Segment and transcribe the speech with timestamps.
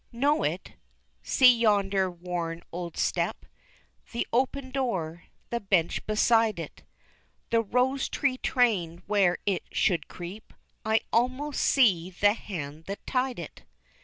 [0.11, 0.71] Know it?
[1.21, 3.45] See yonder worn old step,
[4.11, 6.83] The open door, the bench beside it,
[7.51, 10.53] The rose tree trained where it should creep
[10.83, 13.61] I almost see the hand that tied it.